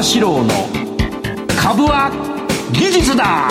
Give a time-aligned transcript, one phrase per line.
[0.00, 0.48] 場志郎の
[1.60, 2.10] 株は
[2.72, 3.50] 技術だ。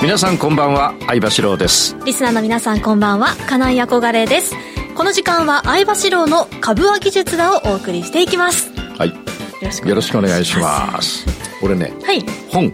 [0.00, 1.94] 皆さんこんばんは相場志郎です。
[2.06, 4.54] リスナーの皆さんこんばんは金井憧れです。
[4.94, 8.72] この時間は相場志郎の株は技術だをお送りしていきます。
[8.96, 9.10] はい。
[9.10, 11.26] よろしくお願いします。
[11.62, 12.72] 俺ね、はい、本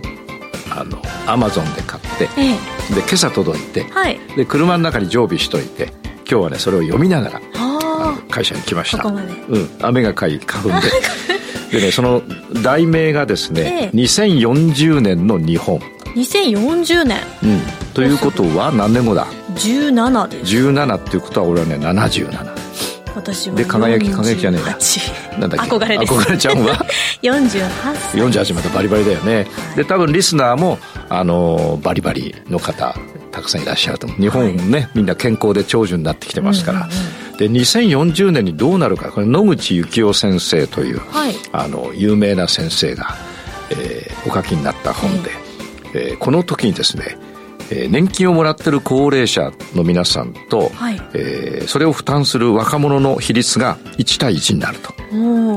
[0.71, 2.53] あのアマゾンで買って、え
[2.93, 7.41] え、で今朝届いて、はい、で車の中に常備しといて今日はねそれを読みながら
[8.33, 9.07] 会社に来ました。
[9.07, 9.69] うん。
[9.81, 10.91] 雨がかい花粉で。
[11.79, 12.23] でねその
[12.63, 15.81] 題名がですね、ええ、2040年の日本。
[16.15, 17.19] 2040年。
[17.43, 17.61] うん。
[17.95, 20.57] ということは何年後だ？17です。
[20.57, 22.53] 17っていうことは俺はね77
[23.15, 25.75] 私はで輝き輝きじゃねえななんだっけ？
[25.77, 26.13] 憧れです。
[26.13, 26.75] 憧れちゃんは
[27.23, 28.21] 48歳。
[28.23, 30.79] 48またバリバリだよね、はい、で多分リスナーも
[31.09, 32.95] あのバリバリの方
[33.31, 34.19] たくさんいらっしゃると思う。
[34.21, 36.99] 日本ね、はい、みんな健康で長寿になってきてますから、うんうんうん、
[37.39, 39.11] で2040年にどうなるか。
[39.11, 43.17] これ野口幸雄先生という、はい、あの有名な先生が、
[43.71, 45.31] えー、お書きになった本で、
[45.95, 47.17] えー、この時にですね
[47.73, 54.93] えー、年金をもらってる高齢者の皆さんと、はい、えー、それを負担する若者の比率が1対1になると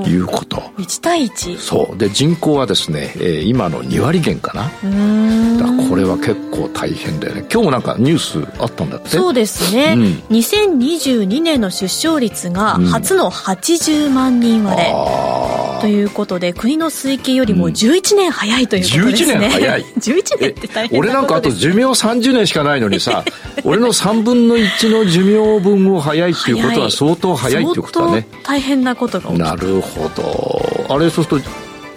[0.08, 0.58] いうこと。
[0.78, 1.58] 1対 1?
[1.58, 1.98] そう。
[1.98, 4.64] で人口はですね、えー、今の2割減かな。
[4.64, 7.46] だこれは結構大変だよね。
[7.52, 9.10] 今日もなんかニュースあったんだって？
[9.10, 19.86] そうですね、うん、2022年の出生率が初の80万人割れ、うん、ということで国の推計よりも11年早いということですね、うん、11年早い。
[20.00, 23.24] 11年って大変俺なんかあと寿命30年しかないのにさ
[23.64, 28.28] 俺の3分の1の寿命分を早いっていうことは相当早いっていうことだね。
[28.44, 30.96] 大変なことが起きなるほど。
[30.96, 31.50] あれそうすると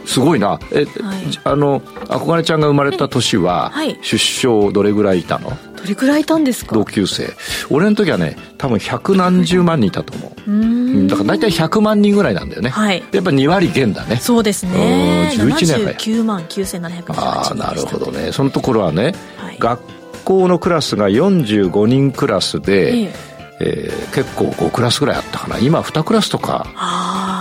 [0.09, 0.59] すごいな。
[0.73, 5.51] え、はい、あの憧れちゃんが生まれた年は、はい、出生どれぐらいいたの？
[5.77, 6.75] どれぐらいいたんですか？
[6.75, 7.31] 同級生。
[7.69, 10.51] 俺の時はね多分百何十万人いたと思う。
[10.51, 11.07] うん。
[11.09, 14.17] だから大体100万人ぐらいなんだよね、はい、やっぱ2割減だね。
[14.17, 15.31] そうですね。
[15.35, 15.95] 11年早い。
[15.95, 18.33] 9万9700ああなるほどね。
[18.33, 19.15] そのところはね、はい、
[19.59, 19.81] 学
[20.25, 23.29] 校のクラスが45人クラスで、ええ。
[23.61, 25.59] えー、結構5クラスぐらいあったかな。
[25.59, 26.67] 今2クラスとか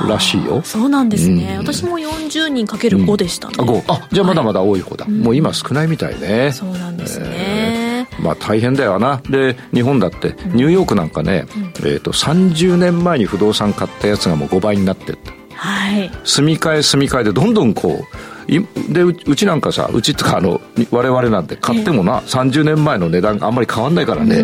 [0.08, 0.62] らしいよ。
[0.64, 9.22] そうなんですね、うん、私も40人かける5でしたね、うん、ああじゃあまだまだ多い方だ、はい、もう今少ないみたいね、そうなんですね、えー、まあ大変だよな。
[9.30, 16.12] で日本だってニューヨークなんかね、うん、えーと、と30年前に不動産買ったやつがもう5倍になってってはい。
[16.24, 24.42] 住み替え住み替えでどんどんこうでうちなんかさうちとかあの我々なんて買ってもな、え30年前の値段があんまり変わんないからね。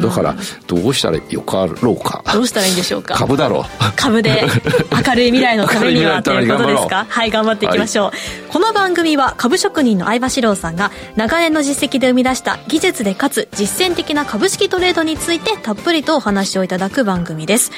[0.00, 0.34] だから
[0.66, 2.24] どうしたらよかろうか。
[2.32, 3.14] どうしたらいいんでしょうか？
[3.14, 3.64] 株だろう。
[3.94, 4.42] 株で
[5.06, 7.06] 明るい未来のためにはということですか。
[7.08, 8.14] はい頑張っていきましょう、はい、
[8.48, 17.70] この番組は株職人の相場志郎さんが長年の実績で生み出した技術でかつ実践的な株式トレードについてたっぷりとお話をいただく番組です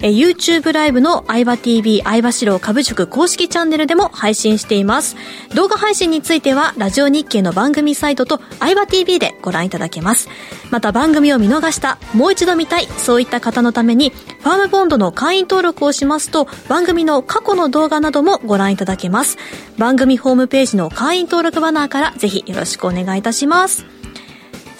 [0.00, 5.16] え YouTube ライブの相葉 TV 相葉四郎株塾公式チャンネルでも配信しています。
[5.54, 10.28] 動画配信については、ラジオ日経の番組サイトと相葉 TV でご覧いただけます。
[10.70, 19.36] また番組を見逃した、もう一度見たい、そういった方のために、ファームボンドの会員登録をしますと、番組の過去の動画などもご覧いただけます。
[19.78, 23.84] 番組ホームページの会員登録バナーからぜひよろしくお願いいたします。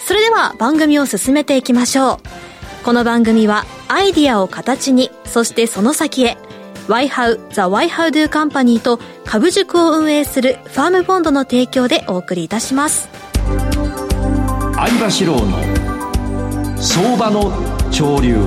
[0.05, 2.48] それでは番組を進めていきましょう。
[2.83, 6.37] この番組はアイディアを形にそしてその先へ
[6.87, 13.09] YHOW The YHOWDO Company と株塾を運営するファームボンドの提供でお送りいたします。
[14.73, 15.57] 相場志郎の
[16.77, 17.51] 相場の
[17.91, 18.37] 潮流。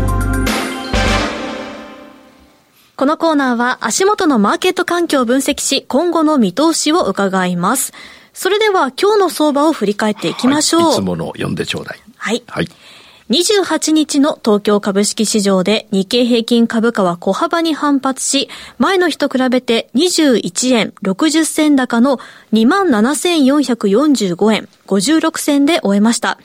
[2.96, 7.92] このコーナーは足元のマーケット環境を分析し今後の見通しを伺います。
[8.32, 12.00] それでは今日の相場を振り返っていきましょう、はい、いつもの読んでちょうだい。
[12.16, 12.68] はい、はい
[13.32, 22.18] 28日の東京株式市場で日経平均株価は小幅に反発し、前の日と比べて21円60銭高の
[22.52, 26.38] 27,445円56銭で終えました。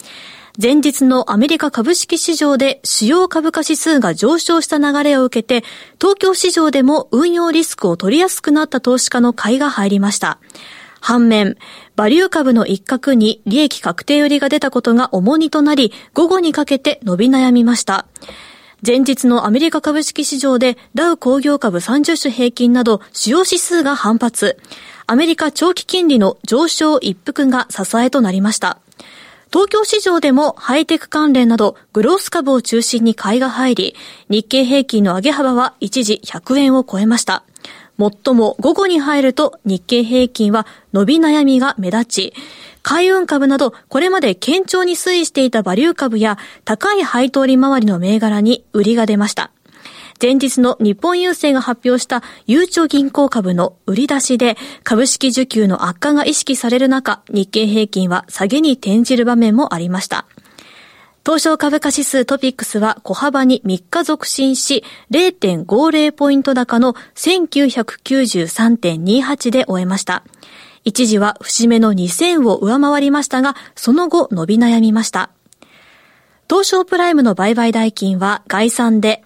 [0.59, 5.65] 前日のアメリカ株式市場で主要株価指数が上昇した流れを受けて、
[5.99, 10.39] 東京市場でも運用リスクを取りやすくなった投資家の買いが入りました。
[11.01, 11.57] 反面、
[11.97, 18.05] バリュー株の一角に利益確定売りが出たことが重荷となり、午後にかけて伸び悩みました。
[18.85, 24.59] 前日のアメリカ株式市場でダウ工業株30種平均など主要指数が反発。
[25.07, 28.77] アメリカ長期金利の上昇一服が支えとなりました。
[29.51, 33.95] 東京市場でもハイテク関連などグロース株を中心に買いが入り、
[34.29, 37.43] 日経平均の上げ幅は一時100円を超えました。
[37.97, 42.33] もっとも午後に入ると日経平均は伸び悩みが目立ち、
[42.83, 49.51] 海運株などこれまで堅調に推移していたバリュー株や高い配当利回りの銘柄に売りが出ました。
[50.21, 60.25] 前日の日本郵政が発表したゆうちょ銀行株の売り出しで株式需給の悪化が意識される中、日経平均は下げに転じる場面もありました。
[61.27, 70.23] 東証株価指数トピックスは小幅に3日続伸し、0.50ポイント高の1993.28で終えました。
[70.85, 75.31] 一時は節目の2000を上回りましたが、その後伸び悩みました。
[76.49, 79.21] 東証プライムの売買代金は概算で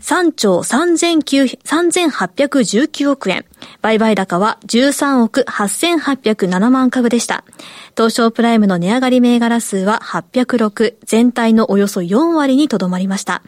[0.00, 3.44] 3兆3819億円。
[3.82, 7.44] 売買高は13億8807万株でした。
[7.96, 13.42] 東証プライムの値上がり銘柄数は806、全体のおよそ4割にとどまりました。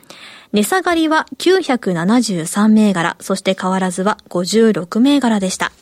[0.53, 5.73] 値下がりは973銘柄、そして変わらずは56銘柄でした。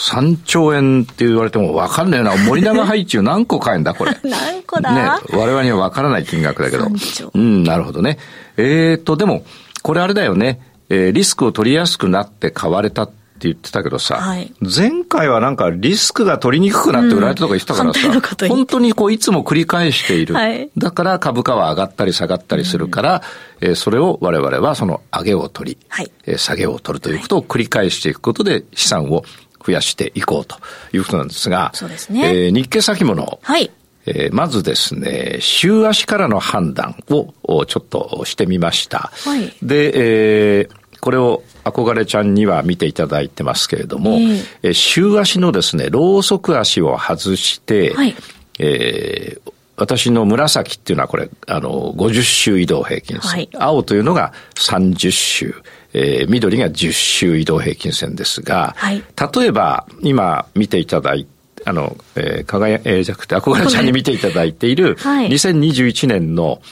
[0.00, 2.34] 3兆円って言われても分かんないな。
[2.34, 4.16] 森永配中何個買えんだ、これ。
[4.24, 4.92] 何個だ？
[4.94, 5.10] ね。
[5.32, 6.88] 我々には分からない金額だけど。
[7.34, 8.18] うん、なるほどね。
[8.56, 9.44] えーと、でも、
[9.82, 10.60] これあれだよね。
[10.88, 20.34] えー、リスクを取りやすくなって買われたって言ってたけどさ、はい、前回はなんかリスクが取りにくくなって売られたとか言ってたからさ、うん、本当にこういつも繰り返している。
[20.34, 23.22] はい、だから株価は上がったり下がったりするから、
[23.60, 29.24] うん、えー、それを我々はその上げを取り、はい、えー、下げを取るということを繰り返していくことで資産を
[29.64, 30.56] 増やしていこうと
[30.92, 32.46] いうことなんですが、そうですね。
[32.46, 33.38] えー、日経先物。
[33.42, 33.70] はい。
[34.06, 39.10] えー、まずですね、週足からの判断をちょっとしてみました。
[39.12, 39.52] はい。
[39.62, 44.18] で、えー、これを憧れちゃんには見ていただいてますけれども、
[44.62, 48.14] えー、週足のですね、ローソク足を外して、はい。
[48.58, 53.30] えー、私の紫っていうのはこれ、あの、50周移動平均線。
[53.30, 55.54] はい、青というのが30周。
[55.92, 59.02] えー、緑が10周移動平均線ですが、はい、
[59.36, 66.62] 例えば今見ていただいて、あの、えー、かがや、えー、じゃなくて、憧れちゃんに見ていただいている、はい、2021年の、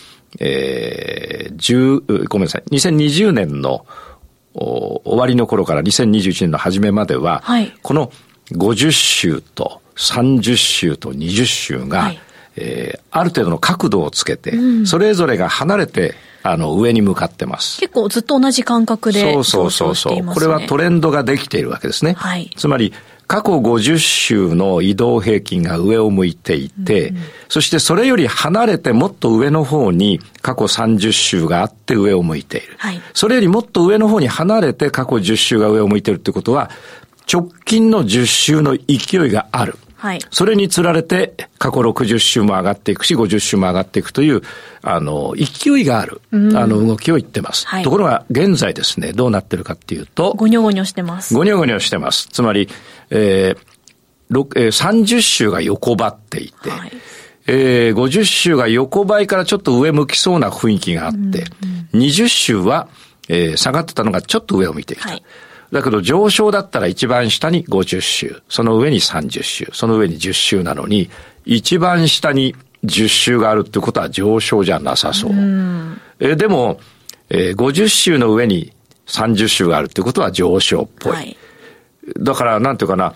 [0.41, 3.85] えー、10、ごめんなさい、2020年の
[4.55, 8.11] お終わりの頃から2021年の初めまでは、はい、この
[8.53, 12.21] 50周と30周と20周が、はい、
[12.57, 16.15] えー、ある程度の角度をつけて、うん、それぞれが離れて
[16.51, 17.81] あの、上に向かってます。
[17.81, 20.25] 結構ずっと同じ感覚で、そうそうそうそう。
[20.25, 22.15] これはトレンドができているわけですね。
[22.15, 22.51] はい。
[22.57, 22.93] つまり、
[23.29, 32.75] 過去50周の移動平均が上を向いていて、うんうん、そしてそれより離れてもっと上の方に過去30周があって上を向いている。
[32.79, 36.71] はい、それよりもっと上の方に離れて過去10周が上を向いているってことは、
[37.31, 39.77] 直近の10周の勢いがある。
[39.99, 40.21] はい。
[40.31, 44.43] それにつられて、過去60週も上がっていくし、50週も上がっていくという、
[44.81, 47.67] あの、勢いがある、あの、動きを言ってます。
[47.67, 51.35] はい、ところが、現在ですね、どうなってるかっていうと、ごにょごにょしてます。
[51.35, 52.29] ごにょごにょしてます。
[52.29, 52.69] つまり、
[53.11, 53.59] えー、
[54.31, 56.93] えー、30週が横ばっていて、はい、
[57.49, 61.31] えー、50週が横ばいからちょっと上向きそうな雰囲気があって、うん
[61.93, 62.89] うん、20週は、
[63.29, 65.09] えー、下がってたのがちょっと上を向いてきた。
[65.09, 65.25] はい
[65.73, 71.11] だけど上昇だったら一番下に50周、その上に30周、その上に10周なのに、
[71.45, 72.55] 一番下に
[72.85, 75.33] 10周があるってことは上昇じゃなさそう。
[75.33, 76.81] うえでも、
[77.31, 78.73] えー、50周の上に
[79.07, 81.13] 30周があるってことは上昇っぽい。
[81.13, 81.37] はい、
[82.19, 83.15] だから、なんていうかな、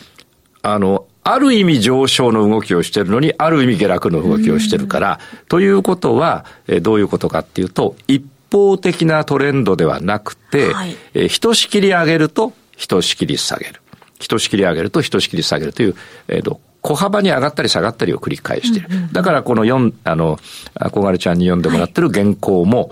[0.62, 13.80] あの、ある意味上昇の動きをしてるのに、ある意味下落の動きをしてるから、ということは、えー、どういうことかっていうと、一方的なトレンドではなくて、はい、えー、ひとしきり上げると、ひとしきり下げる。
[14.20, 15.96] ひとしきり上げると、ひとしきり下げるという、
[16.28, 18.88] えーと、小幅に上がったり下がったりを繰り返している。
[18.90, 20.36] うんうんうん、だからこの4、あの、
[20.74, 22.90] 憧れちゃんに読んでもらってる原稿も、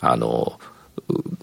[0.00, 0.58] はい、あの、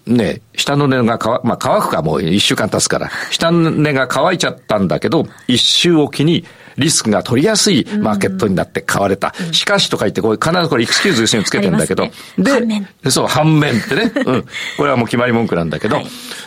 [0.06, 6.44] ね、下の根が乾、まあ乾くかもう一週間経つから、下の根が乾いちゃったんだけど、一周おきに
[6.76, 9.34] リスクが取りやすいマーケットになって買われた。
[9.52, 12.04] しかしとか言って、これ必ずこれエクスキューズですねつけてんだけど。
[12.36, 14.12] ね、で、そう、反面ってね。
[14.26, 14.44] うん。
[14.76, 15.96] これはもう決まり文句なんだけど。
[15.96, 16.06] はい、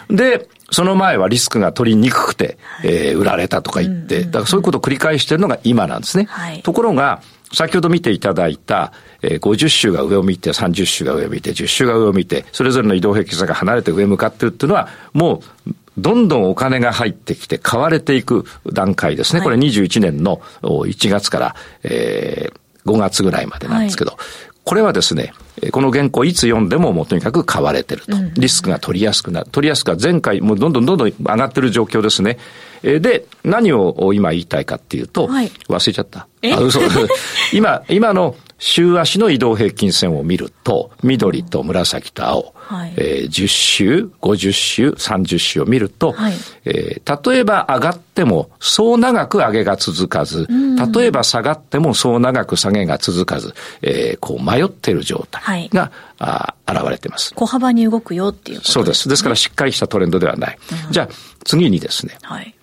[0.09, 6.27] で、その前はリスクが取りにくくて、えー、売られたとか言って、だからそういうことを繰り返してるのが今なんですね。
[6.29, 7.21] はい、ところが、
[7.53, 8.91] 先ほど見ていただいた、
[9.21, 19.39] えー、50週が上を見て、30週が上を見て、10週が上を見て、それぞれの移動平均差が離れて上向かってるっていうのは、もう、どんどんお金が入ってきて買われていく段階ですね。
[19.39, 24.19] はい、これ21年の1月から、えー、5月ぐらいまでなんですけど、はい、
[24.63, 25.33] これはですね、
[25.71, 28.11] この原稿いつ読んでももうとにかく買われてると。
[28.35, 29.47] リスクが取りやすくなる。
[29.51, 32.37] 取りやすくは前回もうどんどんどんどん上がってる状況ですね。
[32.83, 36.27] で、何を今言いたいかっていうと、はい、忘れちゃった。
[36.53, 36.79] あ嘘。
[37.53, 46.33] 今、今の週足の移動平均線を見ると、緑と紫と青、はい、えー、10週、50週、30週を見ると、はい、
[46.65, 50.47] えー、例えば上がってもそう長く上げが続かず、
[50.93, 57.33] 例えば下がってもそう長く下げが続かず、えー、こう迷っている状態が、はい、あ現れています。
[57.33, 59.09] 小幅に動くよっていうことです、ね、そうです。
[59.09, 60.57] ですからしっかりしたトレンドではない。
[60.87, 61.09] うん、じゃあ
[61.43, 62.53] 次にですね、はい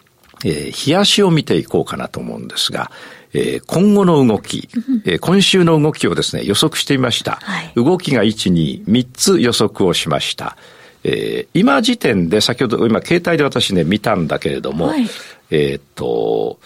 [0.45, 2.91] えー、冷やしを見ていこうかなと思うんですが、
[3.33, 4.69] えー、今後の動き、
[5.05, 7.41] えー、今週の動きをですね、予測してみました。
[7.43, 10.57] はい、動きが1、2、3つ予測をしました。
[11.03, 15.07] えー、今時点で、先ほど、今、携帯で私ね、見たんだけれども、はい、
[15.51, 16.59] えっと、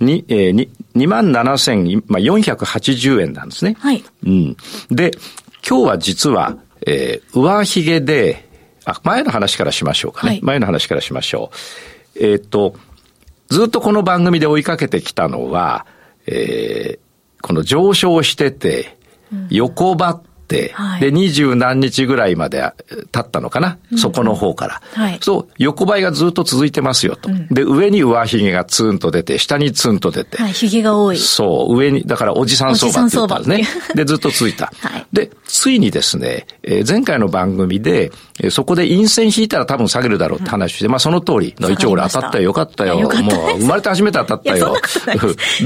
[0.00, 3.76] に、えー、2万7480円なんですね。
[3.78, 4.04] はい。
[4.24, 4.56] うん。
[4.90, 5.12] で、
[5.68, 6.56] 今日は実は、
[6.86, 8.48] えー、上髭で、
[8.86, 10.30] あ、前の話からしましょうかね。
[10.30, 11.50] はい、前の話からしましょ
[12.16, 12.18] う。
[12.24, 12.74] えっ、と、
[13.48, 15.86] ずっとこの番組で追いかけてきたのは、
[16.26, 18.96] えー、この上昇してて、
[19.50, 20.22] 横ばっ、
[20.74, 22.72] はい、で、二十何日ぐらいまで
[23.12, 24.82] 経ったのかな、うん、そこの方から。
[24.94, 27.30] はい、そう、横ばいがずっと続いてますよと。
[27.30, 30.38] うん、で、上に上髭がツンと出て、下にツンと出て。
[30.38, 31.18] はい、髭が多い。
[31.18, 33.94] そう、上に、だからおじさん相場って言ったんですね。
[33.94, 34.72] で、ずっと続いた。
[34.80, 38.12] はい、で、ついにですね、えー、前回の番組で、えー、
[38.50, 43.00] そこで陰線引いたら多分下げるだろうって話して、うん、まあその通りの一応俺当たったよ、よかったよ。
[43.00, 43.10] もう
[43.58, 44.76] 生まれて初めて当たったよ。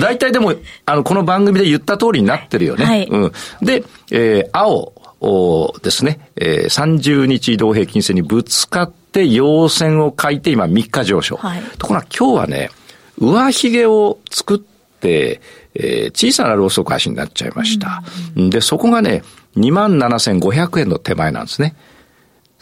[0.01, 0.55] 大体でも、
[0.87, 2.85] あの、この番組で言った通りになってるよね。
[2.85, 3.33] はい、うん。
[3.61, 4.93] で、えー、青、
[5.83, 11.37] ですね、えー、30日移動平均線にぶつかって陽線を書いて今3日上昇。
[11.37, 12.71] はい、ところが今日はね、
[13.19, 15.41] 上髭を作って、
[15.75, 18.03] えー、小さなローソク足になっちゃいました。
[18.37, 19.23] うん、で、そこがね、
[19.57, 21.77] 27,500円の手前なんですね。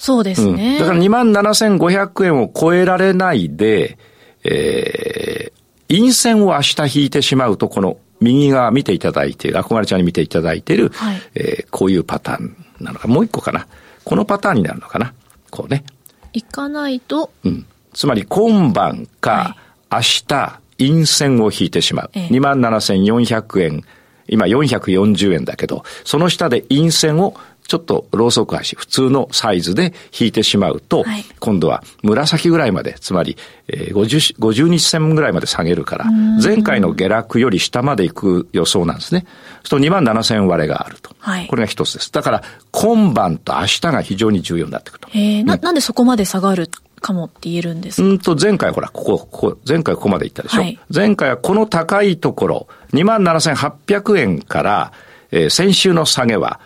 [0.01, 0.73] そうですね。
[0.73, 3.99] うん、だから27,500円を超えられないで、
[4.45, 13.67] えー、陰線を明日引いてしまうと、この右側見ていただいている、憧れちゃんに見ていただいている、はい、えー、こういうパターンなのか、もう一個かな。
[14.05, 15.13] このパターンになるのかな。
[15.51, 15.85] こうね。
[16.33, 17.31] 行かないと。
[17.45, 17.67] うん。
[17.93, 19.59] つまり今晩か、
[19.93, 22.11] 明日、陰線を引いてしまう。
[22.15, 23.85] ええ、27,400円。
[24.29, 27.35] 今440円だけど、その下で陰線を
[27.71, 33.37] ちょっとローソク足、普通のサイズで引いてしまうと、はい、今度は紫ぐらいまで、つまり、
[33.69, 36.07] えー、50, 50日線ぐらいまで下げるから、
[36.43, 39.25] 前回の下落より下まで行く予想なんですね。
[39.63, 41.15] そうすると2万7000割れがあると。
[41.21, 42.11] はい、これが一つです。
[42.11, 45.09] だから、今晩と明日が非常に重要になってくると。
[45.11, 46.69] へな、なんでそこまで下がる
[47.01, 48.09] かもって言えるんですか？
[48.09, 50.63] うんと、前回ほら、ここ、ここ、前回ここまで行ったでしょ？
[50.63, 54.93] はい、前回はこの高いところ、2万7800円から、
[55.31, 56.59] えー、先週の下げは、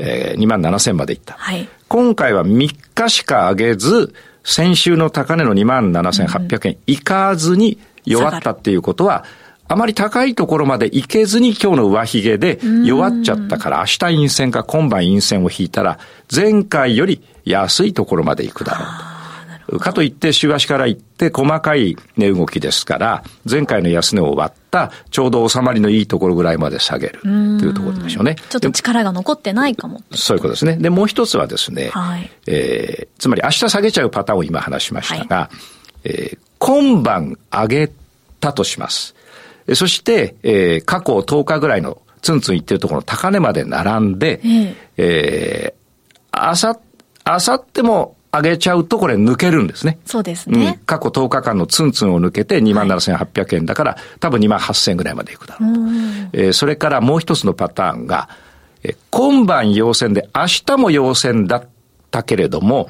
[0.00, 1.34] えー、2万7千までいった。
[1.34, 9.24] はい、今回は3日しか上げず、先週の高値の2万7800円いかずに弱ったっていうことは、
[9.68, 15.98] あまり高いところまで行けずに今日の上髭で弱っちゃったから、明日陰線か今晩陰線を引いたら、
[16.34, 19.09] 前回より安いところまで行くだろうと。
[19.78, 28.36] かといって週足から行って細かい値動きですから、前回の安値を割ったちょうど収まりのいいところぐらいまで下げるというところでしょうね。
[28.48, 30.02] ちょっと力が残ってないかも。
[30.12, 30.76] そういうことですね。
[30.76, 35.50] で、もう一つはですね、はい、えー、つまり明日下げちゃうパターンを今話しましたが、は
[36.04, 37.92] い、えー、今晩上げ
[38.40, 39.14] たとします。
[39.74, 46.78] そして、えー、過去10日ぐらいのツンツンいってるところの高値まで並んで、えー、えー、あさ、
[47.24, 49.98] あさっても上げちゃうとこれ抜けるんですね。
[50.06, 50.78] そうですね。
[50.78, 55.80] うん、過去10日間のツンツンを抜けて27,800円だから、はい、多分2万8,000円ぐらいまでいくだろうと。
[56.32, 58.28] えー、それからもう一つのパターンが、
[58.84, 61.64] えー、今晩陽線で明日も陽線だっ
[62.10, 62.88] たけれども、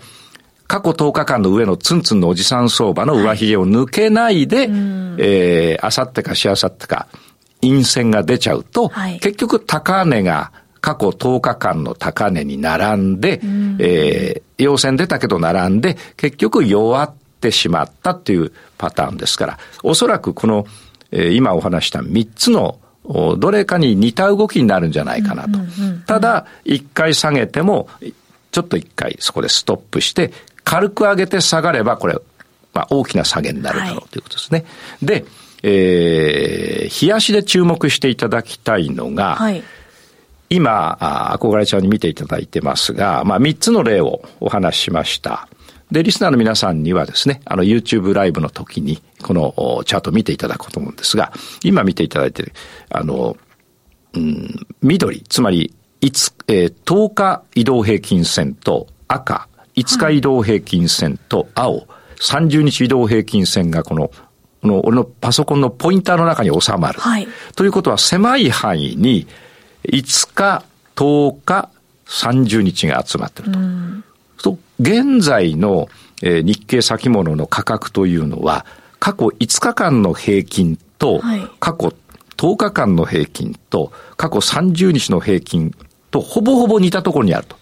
[0.67, 4.69] 過去10日間の上のツンツンのおじさん相場の上髭を抜けないで、はい、
[5.19, 7.09] えー、あさってかしあさってか、
[7.63, 20.67] 陰線が出ちゃうと、はい、結局高値が過去10日間の高値に並んで、うん、えー、陽線出たけど並んで、結局弱ってしまったっていうパターンですから、おそらくこの、
[21.11, 22.79] えー、今お話した3つの
[23.39, 25.59] どれかに似た動きになるんじゃないかなと。
[26.07, 27.89] ただ、一回下げても、
[28.53, 30.33] ちょっと一回そこでストップして、
[30.65, 32.15] 軽く上げて下がれば、これ、
[32.73, 34.61] まあ、大きな下げになるだろうということですね。
[34.61, 34.65] は
[35.03, 35.25] い、で、
[35.63, 39.63] えー、冷やしで注目していただきたいのが、はい
[40.51, 40.99] 今、
[41.41, 45.49] 憧れちゃんに見ていただいてますが、まあ、3つの例をお話ししました。
[45.93, 52.53] で、リスナーの皆さんにはですね、あの、YouTube ライブの時に、このチャートを見ていただこうと思うんですが、今見ていただいている、
[52.91, 53.37] あの、
[54.15, 61.87] うん、緑、つまり、いつ、えー、10日移動平均線と赤、5日移動平均線と青、はい、
[62.21, 64.11] 30日移動平均線がこの、
[64.63, 67.01] この、俺のパソコンのポインターの中に収まる。
[67.01, 67.29] はい。
[67.55, 69.27] ということは、狭い範囲に、
[69.85, 70.65] 5日、
[70.97, 71.69] 10日、
[72.07, 73.59] 30日が集まってると。
[74.53, 75.89] と現在の、
[76.23, 78.67] えー、日経先物の価格というのは、
[78.99, 81.95] 過去5日間の平均と、はい、過去
[82.37, 85.75] 10日間の平均と、過去30日の平均
[86.11, 87.57] と、ほぼほぼ似たところにあると。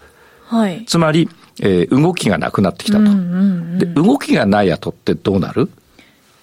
[0.47, 1.29] はい、つまり、
[1.61, 3.03] えー、動きがなくなってきたと、
[3.77, 3.85] で。
[3.85, 5.69] 動きがない後ってどうなる？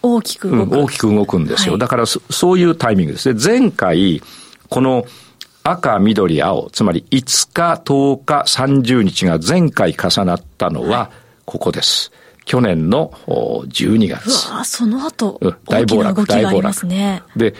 [0.02, 1.72] 大きく動く、うん、大きく動くんですよ。
[1.72, 3.40] はい、だからそ、そういうタイミングですね。
[3.42, 4.22] 前回、
[4.68, 5.06] この
[5.68, 11.10] 赤、緑、青、つまり5日、10日、30日が前回重なったのは、
[11.44, 12.12] ここです。
[12.44, 14.48] 去年の12月。
[14.48, 16.86] うわその後、大暴落、大暴落。
[16.86, 17.54] で、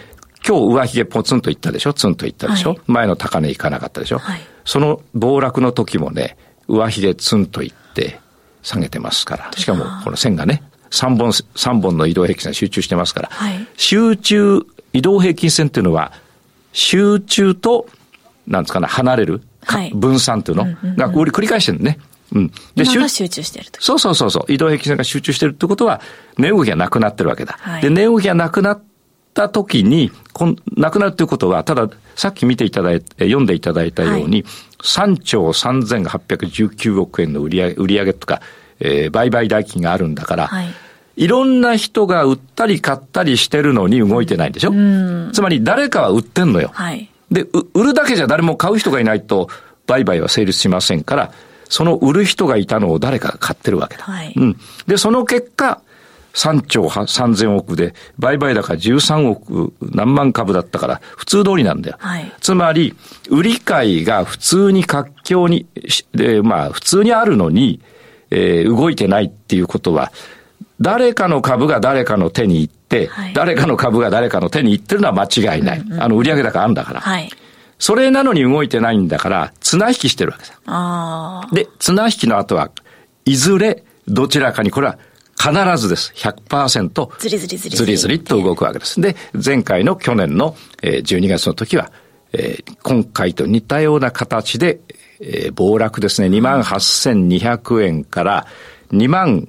[0.47, 1.93] 今日上髭ポツンといったでしょ？
[1.93, 6.37] ツンといったでしょ、はい、前の高値いかなかったでしょ、はい、その暴落の時もね、
[6.69, 8.21] 上髭ツンといって
[8.63, 9.51] 下げてますから。
[9.57, 14.61] しかもこの線がね、3本、三本の移動平均線集中してますから、はい、集中、
[14.93, 16.13] 移動平均線っていうのは、
[16.73, 17.89] 集中と、
[18.47, 20.65] なんですかね、離れる、はい、分散っていうの？
[20.97, 21.99] が繰り返してるね。
[22.33, 22.53] うん。
[22.75, 23.81] で、集中してると。
[23.81, 24.53] そうそうそうそう。
[24.53, 26.00] 移動平均線が集中してるってことは、
[26.38, 27.57] 値動きがなくなってるわけだ。
[27.61, 28.83] はい、で、値動きがなくなっ
[29.35, 34.50] た時に、こんなくなるということは、ただ、さっき見ていただいて、読んでいただいたように、はい、
[34.83, 38.41] 3兆3819億円の売上売上とか、
[38.81, 40.67] えー、売買代金があるんだから、はい、
[41.17, 44.73] いろんな人が売ったり買ったりしてるのに動いてないんでしょ？
[45.33, 46.71] つまり誰かは売ってんのよ。
[46.75, 49.49] はい、で、売るだけじゃ誰も買う人がいないと、
[49.87, 51.33] 売買は成立しませんから、
[51.68, 54.04] その売る人がいたのを誰かが買ってるわけだ。
[54.04, 54.56] はい、うん。
[54.87, 55.80] で、その結果、
[56.35, 61.97] 3兆3000億で、売買高13億何万株だったから、普通通りなんだよ。
[61.99, 62.95] はい、つまり、
[63.30, 65.66] 売り買いが普通に活況に、
[66.14, 67.80] で、まあ、普通にあるのに、
[68.30, 70.12] えー、動いてないっていうことは、
[70.80, 75.25] 誰かの株が誰かの手に行って、はい、誰かの株が誰かの手に行ってるのは間
[75.55, 75.79] 違いない。
[75.81, 77.00] うんうん、あの、売上高あるんだから。
[77.00, 77.31] はい
[77.79, 81.49] それなのに動いてないんだから、綱引きしてるわけだ。
[81.53, 82.71] で、綱引きの後は、
[83.25, 84.99] いずれ、どちらかに、これは
[85.38, 86.12] 必ずです。
[86.17, 89.00] 100%、ずりずりずりずりずりと動くわけです。
[89.00, 91.93] で、前回の去年の12月の時は、
[92.33, 94.81] えー、今回と似たような形で、
[95.21, 96.29] えー、暴落ですね。
[96.29, 98.47] 28,200円から
[98.91, 99.49] 2万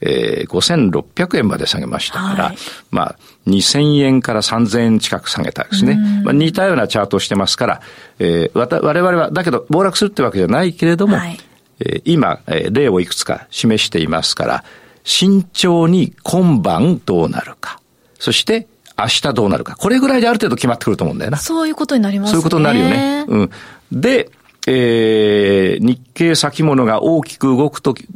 [0.00, 2.56] えー、5600円まで下げましたから、はい、
[2.90, 5.98] まあ、2000円から3000円近く下げたですね。
[6.24, 7.80] まあ、似たようなチャートをしてますから、
[8.18, 11.38] えー、わた我々は、だけど暴落するってわけじゃないけれども、はい、
[11.80, 14.64] えー、今、えー、例をいくつか示していますから、
[15.04, 17.80] 慎重に今晩どうなるか。
[18.18, 18.66] そして、
[18.98, 19.76] 明日どうなるか。
[19.76, 21.38] これぐらいである程度決まってくると思うんだよな。
[21.38, 22.32] そういうことになりますね。
[22.32, 23.24] そういうことになるよね。
[23.28, 23.50] うん。
[23.92, 24.30] で、
[24.66, 28.06] えー、日経先物が大きく動くとき、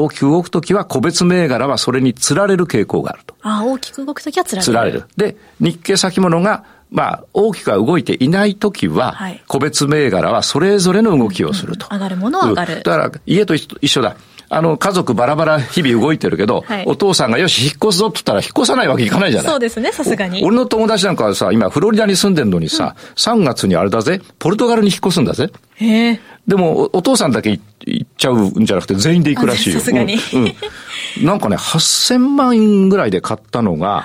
[0.00, 3.34] 大きく動くときは個別銘柄はそれに釣られる傾向があると。
[3.42, 4.64] ああ、大きく動くときは釣られる。
[4.64, 5.04] 釣られる。
[5.16, 11.86] で、日経先物が、まあ、大きくは動いていないときは、はい、個別銘柄はそれぞれの動きをすると。
[11.90, 12.82] うんうん、上がるものは上がる。
[12.82, 14.16] だから、家と一緒だ。
[14.52, 20.42] あの、家族バラバラ日々動いてるけど、はい、お父さんがよし、引っ越すぞって言ったら引っ越さないわけいかないじゃないそうですね、さすがに。
[20.44, 25.50] 俺の友達なんかはさ、今フロリダに住んでんのにさ、うん、3月にあれだぜ、ポルトガルに引っ越すんだぜ。
[25.76, 26.20] へえ。
[26.50, 29.78] でもお、お父さんだけ行っちゃうんじゃなくて全員で行くらしいよ。
[29.78, 31.24] さすがに、うん、うん。
[31.24, 34.04] なんかね、8000万円ぐらいで買ったのが、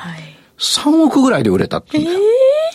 [0.59, 2.19] 3億ぐらいで売れたって言うんだよ。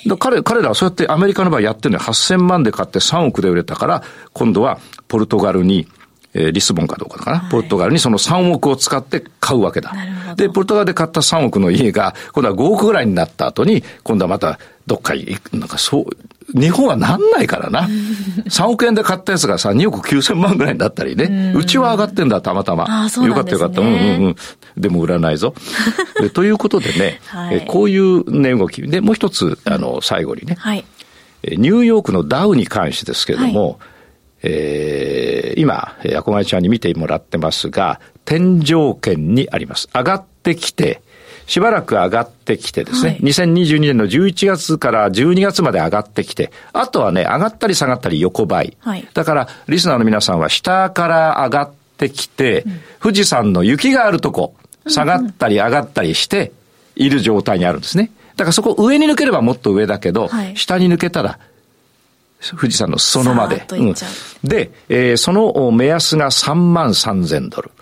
[0.08, 2.04] だ彼彼らはそうやってアメリカの場合やってるのよ。
[2.04, 4.02] 8000万で買って3億で売れたから、
[4.32, 5.86] 今度はポルトガルに
[6.32, 9.92] えー、リスボンかどうかかな、はい、ポルトガルにその3億を使って買うわけだ。
[10.36, 16.06] で、ポルトガルで買った3億の家が、今度は5億ぐらいになった後に、今度はまたどっか行く、なんかそう、
[16.54, 17.88] 日本はなんないからな。
[18.48, 21.52] 3億円で買ったやつがさ、2億9千万ぐらいになったりね。
[21.56, 23.08] うちは上がってんだ、たまたま。
[23.08, 23.26] ね。
[23.26, 23.80] よかったよかった。
[23.80, 24.36] うんうんうん。
[24.76, 25.54] でも売らないぞ。
[26.34, 28.82] ということでね、はい、こういう値動き。
[28.82, 30.56] で、もう一つ、あの、最後にね。
[30.58, 30.84] はい、
[31.44, 33.76] ニューヨークのダウに関してですけれども、はい
[34.42, 39.88] えー、今、赤貝ちゃんに見てもらってますが、天井圏にあります。
[39.94, 41.02] 上がってきて、
[41.50, 48.76] しばらく上がってきてですね、はい、2022年の11月から12月まで上がってきて、あとはね、上がったり下がったり横ばい。
[48.78, 54.54] はい、だから、リスナーの皆さんは下から上がってきて、うん、富士山の雪があるとこ、
[54.86, 56.52] 下がったり上がったりして
[56.94, 58.12] いる状態にあるんですね。
[58.36, 61.40] だからそこ上に抜ければもっと上だけど、はい、下に抜けたら
[62.40, 63.66] 富士山の裾野まで。
[63.72, 63.94] うん、
[64.44, 67.72] で、えー、その目安が3万3000ドル。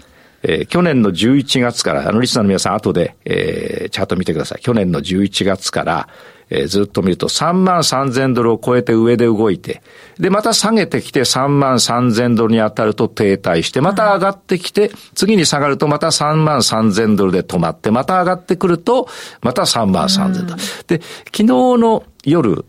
[0.43, 4.61] えー、去年の11月から、あのリスナーの皆さん後で、えー、チャート見てください。
[4.61, 6.09] 去年の11月から、
[6.51, 9.83] えー、ずっと見ると3万3000ドルを超えて上で動いて、
[10.19, 19.09] で、また下げてきて3万3000ドルに当たると停滞して、また上がってきて、次に下がるとまた3万3000ドルで止まって、また上がってくると、
[19.43, 20.63] また3万3000ドル。
[20.87, 22.65] で、昨日の夜、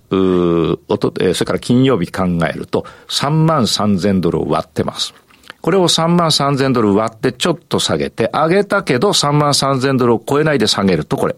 [0.88, 5.14] おと、それから金曜日考えると、3万3000ドルを割ってます。
[5.62, 11.36] これを3万3000ドル割ってちょっと下げて、上げたけど3万3000ドルを超えないで下げると、これ。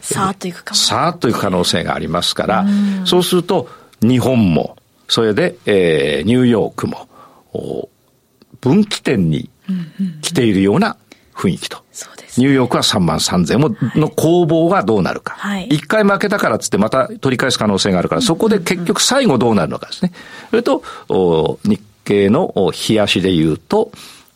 [0.00, 0.76] さーっといくかも。
[0.76, 2.66] さーっといく可能性がありますから、
[3.04, 3.68] そうすると、
[4.02, 4.76] 日本も、
[5.08, 7.08] それで、えー、ニューヨークも、
[8.60, 9.50] 分岐点に
[10.20, 10.96] 来ているような
[11.34, 11.78] 雰囲気と。
[11.92, 15.34] そうです、ね、ニューヨークは3万3000もの攻防がどうなるか。
[15.38, 15.66] はい。
[15.68, 20.12] 一回負けたからっつってまた取り返す可能性があるから、そこで結局最後どうなるのかですね。
[20.50, 20.82] それと、
[21.64, 22.54] 日経の
[22.88, 23.90] 冷やしで言うと、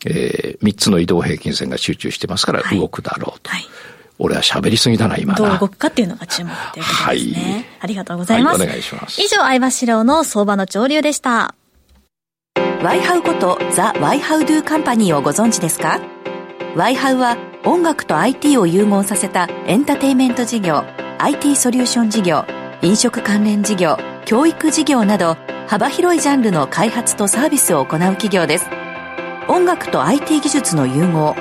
[0.05, 3.49] えー、3つの移動平均線が集中してますから動くだろうと。
[3.49, 3.69] はい、はい
[4.21, 7.41] 俺は喋りすぎだな、今どう動くかっていうのが注目ということですね。
[7.41, 8.59] はい、ありがとうございます。
[8.59, 9.21] はい、お願いします。
[9.21, 11.55] 以上、相場志郎の相場の潮流でした。
[12.83, 16.01] ワイハウことザ・ワイハウドゥカンパニーをご存知ですか？
[16.75, 20.83] ワイハウは音楽と IT を融合させたエンターテイメント事業、
[21.19, 22.45] IT ソリューション事業、
[22.81, 23.97] 飲食関連事業、
[24.29, 28.69] 教育事業など幅広いジャンルの開発とサービスを行う企業です。
[29.47, 31.33] 音楽と IT 技術の融合、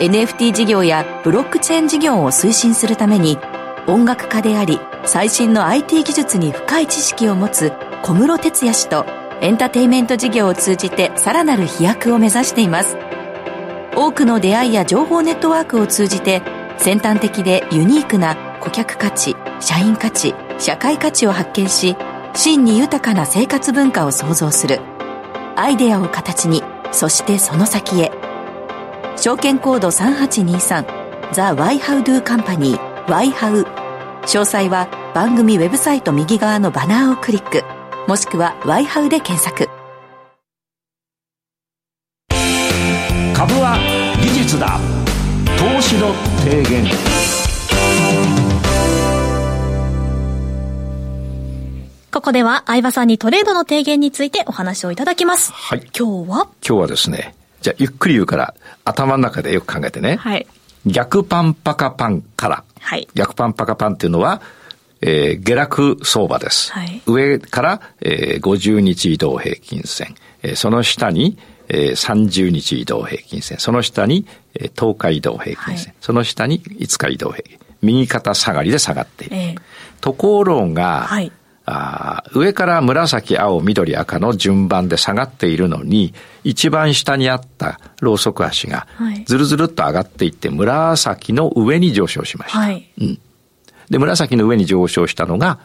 [0.00, 3.38] NFT 事業やブロックチェーン事業を推進するために
[3.86, 9.06] 音楽家であり最新の IT 技術に深い知識を持つ小室哲哉氏と
[9.40, 12.96] エンターテインメント事業を通じてさらなる飛躍を目指しています
[13.94, 16.42] 多くの出会いや情報ネットワークを通じて
[16.76, 21.96] 先端的でユニークな顧客価値社員価値社会価値を発見し
[22.34, 24.80] 真に豊かな生活文化を創造する。
[25.56, 28.10] アイデアを形にそしてその先へ。
[29.16, 33.66] 証券コード3823ザ・ワイハウドゥカンパニーワイハウ。
[34.22, 37.64] 詳細は番組ウェブサイト右側のバナーをクリック。
[38.08, 39.71] もしくはワイハウで検索。
[52.22, 55.50] ここでは相葉さんにトレードの提言についてお話をいただきます。
[55.50, 55.80] はい。
[55.80, 56.48] 今日は？
[56.64, 58.54] 今日はですね、じゃあゆっくり言うから
[58.84, 60.14] 頭の中でよく考えてね。
[60.14, 60.46] はい。
[60.86, 62.64] 逆パンパカパンから。
[62.78, 63.08] はい。
[63.14, 64.40] 逆パンパカパンっていうのは、
[65.00, 66.72] えー、下落相場です。
[66.72, 67.02] はい。
[67.06, 70.14] 上から、えー、50日移動平均線。
[70.44, 73.58] えー、その下に、えー、30日移動平均線。
[73.58, 75.86] その下に、えー、10日移動平均線。
[75.88, 77.58] はい、その下に5日移動平均。
[77.82, 79.36] 右肩下がりで下がっている。
[79.36, 79.60] えー、
[80.00, 81.32] ところが、はい。
[81.72, 88.86] あ上から紫、青、緑、赤の順番で下がっているのに、一番下にあったロウソク足が、
[89.26, 92.58] ずるずるっと上がっていって、紫の上に上昇しました。
[92.58, 93.18] はい、うん。
[93.90, 95.58] で、紫の上に上昇したのが、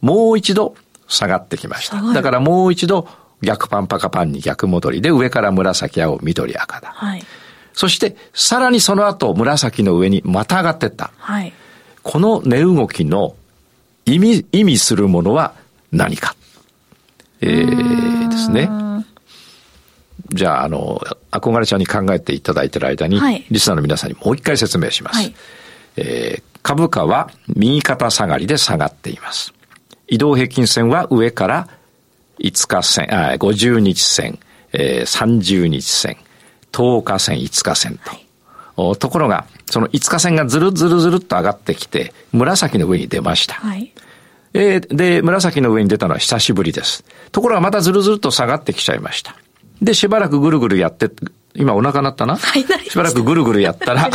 [0.00, 0.74] もう一度
[1.08, 2.00] 下がってきました。
[2.12, 3.08] だからもう一度
[3.42, 6.92] 逆パンパカパンに逆戻りで、上から紫、青、緑、赤だ。
[6.94, 7.24] はい、
[7.72, 11.12] そして、さらにその後、紫の上にまた上がっていった。
[11.18, 11.52] はい、
[12.02, 13.34] この値動きの
[14.04, 15.54] 意味、意味するものは
[15.90, 16.34] 何か。
[17.40, 18.68] えー、ですね。
[20.30, 25.16] じゃあ、あの、憧れちゃんに考えていただいている間に、はい、リスナーの皆さんにもう一回説明します。
[25.16, 25.34] はい、
[25.96, 29.52] えー、株価は右肩下がりで下がっています。
[30.08, 31.68] 移動平均線は上から
[32.38, 34.38] 5日線、あ50日線、
[34.72, 36.16] えー、30日線、
[36.72, 38.21] 10日線、5日線と。
[38.76, 43.54] はいところが、その5日線がずるずるずるっと上がってきて、紫の上に出ました。
[43.54, 43.92] はい。
[44.54, 47.04] えー、で、紫の上に出たのは久しぶりです。
[47.32, 49.36] ところがまたずるずるっと下がってきちゃいました。
[49.80, 51.10] で、しばらくぐるぐるやって、
[51.54, 52.36] 今お腹鳴ったな？
[52.36, 54.10] はい、しばらくぐるぐるやったら、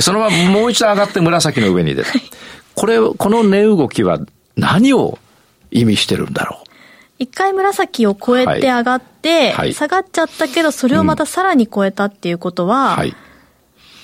[0.00, 2.10] そのままもう一度上がって紫の上に出た。
[2.74, 4.20] これ、この値動きは
[4.56, 5.18] 何を
[5.70, 6.64] 意味してるんだろう？
[7.18, 13.14] 一回紫を超えて上がって、はい、下がっちゃったけど、それをまたさらに超えたっていうことは、はい、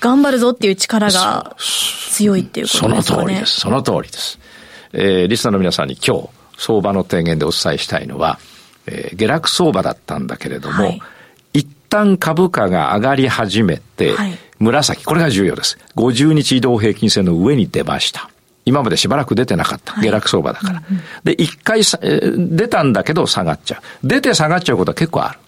[0.01, 3.25] 頑張るぞっていう力が強いっていうことですかね。
[3.25, 3.61] その通りです。
[3.61, 4.39] その通りです。
[4.93, 8.39] えー、リスナーの皆さんに今日、相場の提言でお伝えしたいのは、
[8.87, 11.01] えー、下落相場だったんだけれども、はい、
[11.53, 15.79] 一旦株価が上がり始めて、はい、紫、これが重要です。
[15.97, 18.31] 50日移動平均線の上に出ました。
[18.67, 20.01] 今までしばらく出てなかった。
[20.01, 20.75] 下落相場だから。
[20.75, 24.07] はいうんうん、で、一回さ、えー、出たんだけど下がっちゃう。
[24.07, 25.39] 出て下がっちゃうことは結構ある。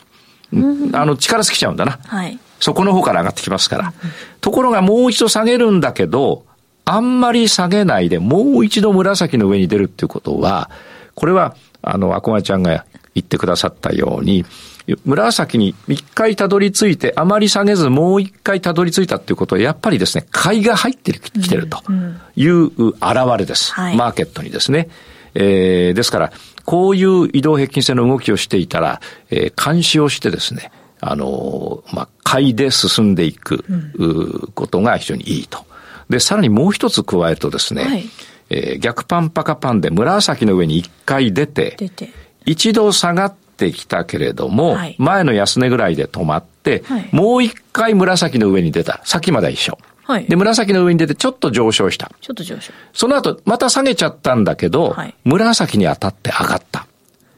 [0.58, 1.98] うん、あの、力尽きちゃうんだな。
[2.04, 2.38] はい。
[2.62, 3.92] そこの方から上がってきますから。
[4.40, 6.44] ところがもう一度下げるんだけど、
[6.84, 10.70] あんまり下げないでもう一度紫の上に出るっていうことは、
[11.16, 14.44] これは、あの、アコマちゃんが言ってくださったように、
[15.04, 21.82] 紫に一回たどり着いて、あまり下げずもう一回たどり着いたっていうことは、やっぱりですね、買いが入ってきてると
[22.36, 23.00] いう現
[23.38, 23.72] れです。
[23.72, 24.88] はい、マーケットにですね。
[25.34, 26.32] えー、ですから、
[26.64, 30.70] こういう移動平均線の動きをしていたら、えー、監視をしてですね、
[31.04, 34.06] あの、まあ、買いで進んでいく、う
[34.46, 35.66] ん、ことが非常にいいと。
[36.08, 38.04] で、さらにもう一つ加えるとですね、はい、
[38.50, 42.10] えー、逆パンパカパンで紫の上に一回出て、出て
[42.46, 49.00] 一度下がってきたけれども、はい、前の安値ぐらいで止まって、はい、もう一回紫の上に出た。
[49.04, 49.78] さっきまでは一緒。
[50.04, 52.12] はい、で、紫の上に出てちょっと上昇した。
[52.20, 52.72] ちょっと上昇。
[52.92, 56.86] その後、また下げちゃったんだけど、はい、紫に当たって上がった。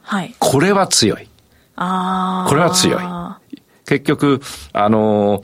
[0.03, 0.35] はい。
[0.39, 1.29] これは強い。
[1.77, 2.49] ああ。
[2.49, 3.03] これは強い。
[3.87, 4.41] 結局、
[4.73, 5.41] あの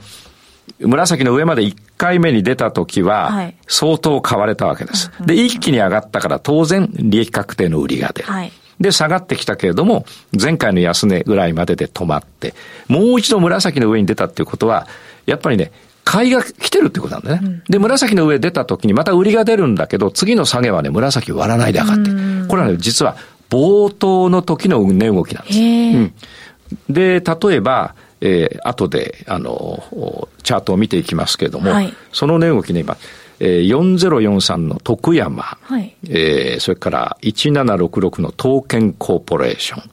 [0.79, 5.11] ー、紫の上まで1回目に出た時は、相当買われたわけです。
[5.25, 8.31] で、一気に上がったから当然、利益確定の売りが出る。
[8.31, 10.05] はい、で、下がってきたけれども、
[10.39, 12.55] 前回の安値ぐらいまでで止まって、
[12.87, 14.87] もう一度紫の上に出たっていうことは、
[15.25, 15.71] やっぱりね、
[16.03, 17.39] 買いが来てるってことなんだね。
[17.43, 22.09] うん、で、紫の上出た時にまた売りが出るんだけど、次の下げはね、紫割らないで上がって。
[22.47, 23.17] これはね、実は
[23.49, 25.59] 冒頭の時の値動きなんです。
[25.59, 26.13] うん、
[26.89, 32.97] で、例えば、えー、後で、あの、チャートを見ていきますけれども、はい、その値動きね、今、
[33.39, 39.91] えー、4043の徳山、はい、えー、それから1766の東建コーポレーション、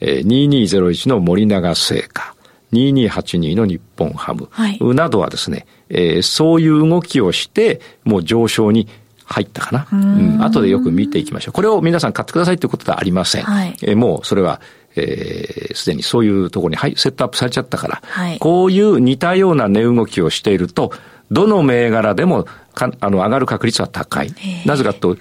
[0.00, 2.34] えー、2201の森永製菓、
[2.72, 8.88] 2282の日本ハム、はい、などはですね、えー、そういう動きをして、もう上昇に
[9.24, 9.88] 入ったかな。
[9.92, 11.52] うん,、後でよく見ていきましょう。
[11.52, 13.42] これを皆さん買ってくださいということではありません。
[13.42, 14.60] はい、えー、もうそれは、
[14.96, 20.92] えー、すでにそういうところに、はい、セットアップされちゃったから、はい、こういう似たような値動きをしていると、
[21.30, 24.34] どの銘柄でもかあの上がる確率は高い。
[24.66, 25.16] なぜかと、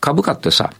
[0.00, 0.72] 株価ってさ、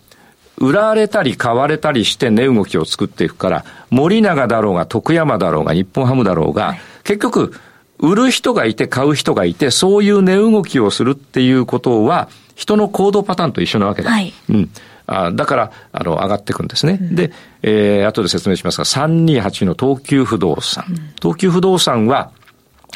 [0.59, 7.53] 売られたり買われたりして値動きを作っていくから、森永だろうが徳山だろうが日本ハムだろうが、はい、結局、
[7.99, 14.11] 売る人がいて買う人がいて、そういう値動きをするっていうことは、人の行動パターンと一緒なわけだ。
[14.11, 14.71] はい、うん。
[15.07, 16.99] あだから、あの、上がっていくんですね。
[17.01, 20.85] うん、で、えー、後で説明しますが、328の東急不動産。
[20.89, 22.31] うん、東急不動産は、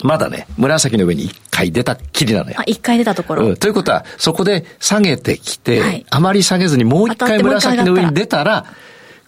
[0.02, 2.56] まだね、紫の上に一回出たっきりなのよ。
[2.58, 3.46] あ、一回出たところ。
[3.46, 3.56] うん。
[3.56, 8.66] ということは、そこで下げてきて、はい、あまり下げずにもう一回紫の上に出たら、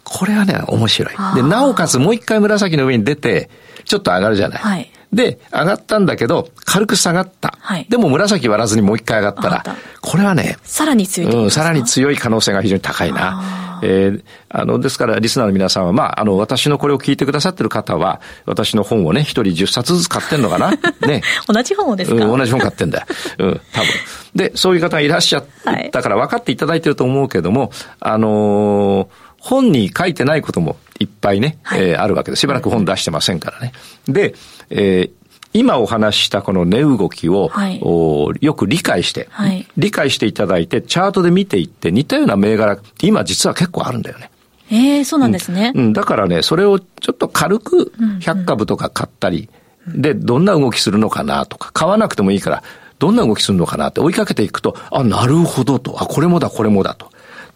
[0.04, 1.14] これはね、面白い。
[1.34, 3.50] で、なおかつもう一回紫の上に出て、
[3.84, 4.58] ちょっと上がるじゃない。
[4.58, 4.90] はい。
[5.12, 7.57] で、上がったんだけど、軽く下がった。
[7.61, 9.64] はい、でも紫割らずにもう一回上がったら、
[10.01, 13.79] これはね、さらに強いうん、さらに強い可能性が非常に高いな。
[13.83, 20.73] えー、あの、ですから、リスナーの皆さんは、まあ、あの、私のこれを聞いてくださってる方は、私の本をね、一人10冊ずつ買ってんのかな？
[21.07, 21.23] ね。
[21.47, 23.07] 同じ本をですか、うん、同じ本買ってんだよ。
[23.38, 23.87] うん、多分。
[24.35, 25.44] で、そういう方がいらっしゃっ
[25.92, 33.72] たから分かっていただいてると思うけども、あのー本に書いてないこともいっぱいね、はい、えー、あるわけで、しばらく本出してませんからね。
[34.06, 34.34] で、
[34.70, 35.11] えー、
[35.52, 44.30] 今お話ししたこの値動きを、はい、およく理解して、はい、理解していただいて、チャートで見ていって、似たような銘柄、今実は結構あるんだよね。
[44.70, 45.92] ええー、そうなんですね、うん。
[45.92, 49.48] だからね、それをちょっと軽く100株とか買ったり、
[49.87, 52.62] うんうん、で、どんな動きするのかなとか、買わなくてもいいから、
[52.98, 57.11] どんな動きするのかなって追いかけていくと、あ、なるほどと、あ、これもだ、これもだと。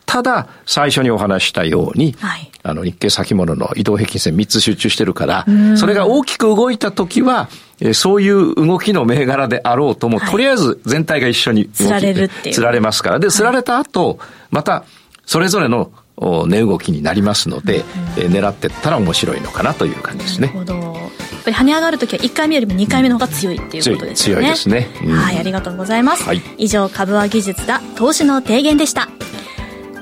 [0.06, 7.48] ただ、最初にお話したように、はい、あの、日経先物の移動平均線3つ集中してるから、それが大きく動いた時は、
[7.80, 12.54] えそういう動きの銘柄であろうとも、はい、とりあえず全体が一緒に釣られるっていう。
[12.54, 13.18] 釣られますから。
[13.18, 14.18] で、釣られた後、
[14.50, 14.84] また、
[15.26, 17.84] それぞれの値動きになりますので、
[18.16, 20.48] え狙ってったら面白いのかなという感じですね。
[20.48, 20.74] なるほど。
[20.74, 24.36] やっぱり跳ね上がるときは1回目よりも2回目の方が強いっていうことですね。
[24.36, 24.88] 強いですね。
[25.04, 26.22] うん、はい、ありがとうございます。
[26.22, 29.08] はい、以上、株は技術だ、投資の提言でした。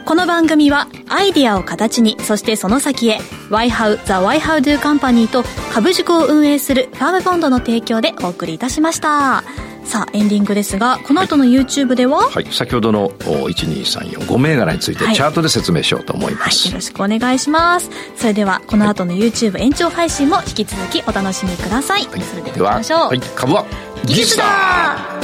[0.04, 3.18] この番組はアイディアを形にそしてその先へ
[3.50, 9.44] YHOW The YHOWDO Company と株塾を運営するファームボンドの提供でお送りいたしました。
[9.84, 17.90] さあエンディングですがこの後の YouTube では、はい、先ほどの12345銘柄についてチャートで説明しようと思います、はい、よろしくお願いします。
[18.14, 23.66] それではこの後の YouTube 延長配信も引き続きお楽しみください、はい、それでは行きましょう、はい、株は
[24.04, 25.19] 技術だ